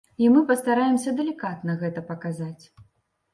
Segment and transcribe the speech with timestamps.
[0.25, 2.63] І мы пастараемся далікатна гэта паказаць.